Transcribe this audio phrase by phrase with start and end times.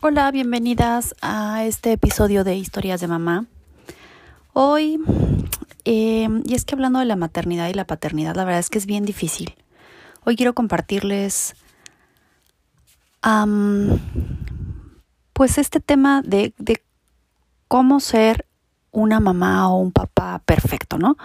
[0.00, 3.46] Hola, bienvenidas a este episodio de Historias de Mamá.
[4.52, 5.00] Hoy,
[5.84, 8.78] eh, y es que hablando de la maternidad y la paternidad, la verdad es que
[8.78, 9.56] es bien difícil.
[10.24, 11.56] Hoy quiero compartirles,
[15.32, 16.80] pues este tema de, de
[17.66, 18.46] cómo ser
[18.92, 21.16] una mamá o un papá perfecto, ¿no?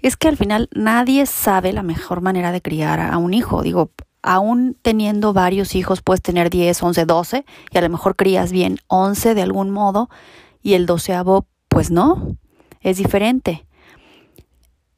[0.00, 3.62] Es que al final nadie sabe la mejor manera de criar a un hijo.
[3.62, 3.90] Digo,
[4.28, 8.78] aún teniendo varios hijos, puedes tener 10, 11, 12 y a lo mejor crías bien
[8.88, 10.10] 11 de algún modo
[10.62, 12.36] y el doceavo, pues no,
[12.82, 13.66] es diferente.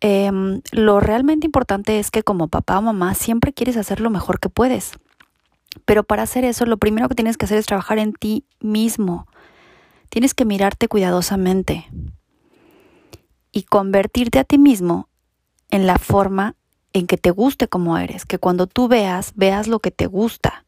[0.00, 4.40] Em, lo realmente importante es que como papá o mamá siempre quieres hacer lo mejor
[4.40, 4.94] que puedes.
[5.84, 9.28] Pero para hacer eso, lo primero que tienes que hacer es trabajar en ti mismo.
[10.08, 11.88] Tienes que mirarte cuidadosamente
[13.52, 15.08] y convertirte a ti mismo
[15.70, 16.56] en la forma
[16.92, 20.64] en que te guste como eres, que cuando tú veas, veas lo que te gusta.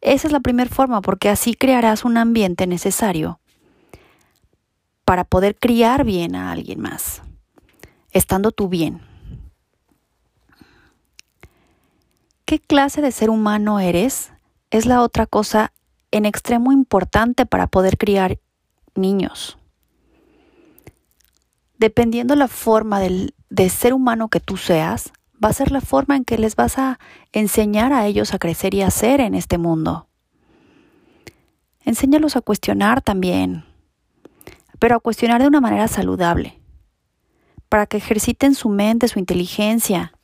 [0.00, 3.40] Esa es la primera forma, porque así crearás un ambiente necesario
[5.04, 7.22] para poder criar bien a alguien más,
[8.12, 9.00] estando tú bien.
[12.44, 14.32] ¿Qué clase de ser humano eres?
[14.70, 15.72] Es la otra cosa
[16.10, 18.38] en extremo importante para poder criar
[18.94, 19.58] niños.
[21.78, 25.12] Dependiendo la forma del, de ser humano que tú seas,
[25.44, 26.98] va a ser la forma en que les vas a
[27.32, 30.08] enseñar a ellos a crecer y a ser en este mundo.
[31.84, 33.64] Enséñalos a cuestionar también,
[34.78, 36.58] pero a cuestionar de una manera saludable,
[37.68, 40.14] para que ejerciten su mente, su inteligencia,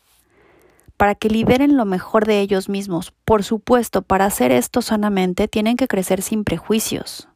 [0.97, 3.13] para que liberen lo mejor de ellos mismos.
[3.25, 7.29] Por supuesto, para hacer esto sanamente tienen que crecer sin prejuicios.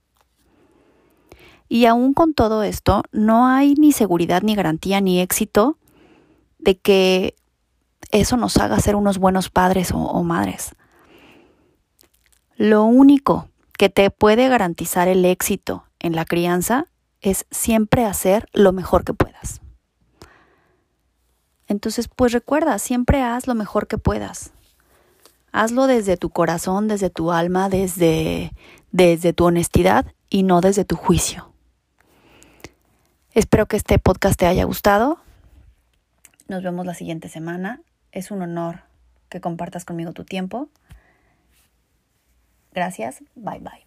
[1.68, 5.78] Y aún con todo esto, no hay ni seguridad, ni garantía, ni éxito
[6.58, 7.36] de que
[8.14, 10.76] eso nos haga ser unos buenos padres o, madres.
[12.56, 16.86] Lo único que te puede garantizar el éxito en la crianza
[17.20, 19.60] es siempre hacer lo mejor que puedas.
[21.66, 24.52] Entonces, pues recuerda, siempre haz lo mejor que puedas.
[25.50, 28.52] Hazlo desde tu corazón, desde tu alma, desde,
[28.92, 31.52] desde tu honestidad y no desde tu juicio.
[33.32, 35.18] Espero que este podcast te haya gustado.
[36.46, 37.80] Nos vemos la siguiente semana.
[38.14, 38.82] Es un honor
[39.28, 40.68] que compartas conmigo tu tiempo.
[42.72, 43.24] Gracias.
[43.34, 43.84] Bye bye.